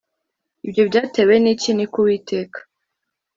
[0.65, 1.71] ibyo byatewe n’iki?
[1.73, 2.59] ni ko uwiteka